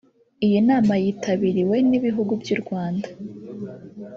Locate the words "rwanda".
2.61-3.07